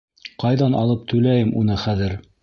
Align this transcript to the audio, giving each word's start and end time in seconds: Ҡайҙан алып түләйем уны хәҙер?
Ҡайҙан 0.43 0.77
алып 0.79 1.03
түләйем 1.11 1.51
уны 1.61 1.77
хәҙер? 1.83 2.17